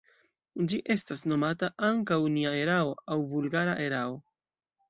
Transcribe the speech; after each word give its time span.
Ĝi 0.71 0.79
estas 0.93 1.21
nomata 1.33 1.69
ankaŭ 1.89 2.19
“nia 2.39 2.57
erao” 2.65 2.91
aŭ 3.17 3.19
"vulgara 3.35 3.81
erao”. 3.89 4.21